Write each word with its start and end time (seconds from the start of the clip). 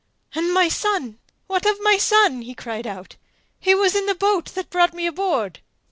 "And 0.33 0.51
my 0.51 0.67
son? 0.67 1.19
What 1.45 1.67
of 1.67 1.77
my 1.81 1.99
son?" 1.99 2.41
he 2.41 2.55
cried 2.55 2.87
out. 2.87 3.17
"He 3.59 3.75
was 3.75 3.93
in 3.95 4.07
the 4.07 4.15
boat 4.15 4.45
that 4.55 4.71
brought 4.71 4.95
me 4.95 5.05
aboard." 5.05 5.59